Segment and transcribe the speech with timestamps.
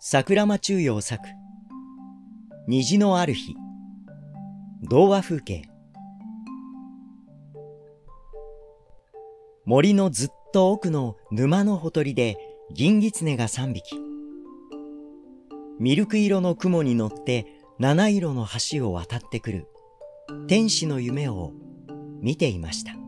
[0.00, 1.28] 桜間中陽作。
[2.68, 3.56] 虹のある日。
[4.84, 5.62] 童話風景。
[9.64, 12.36] 森のずっと奥の沼のほとりで
[12.72, 13.96] 銀狐が三匹。
[15.80, 19.66] ミルク色の雲に乗って七色の橋を渡ってくる
[20.46, 21.52] 天使の夢を
[22.20, 23.07] 見ていました。